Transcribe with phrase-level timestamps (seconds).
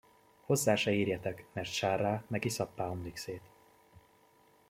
[0.45, 3.43] Hozzá se érjetek, mert sárrá meg iszappá omlik szét.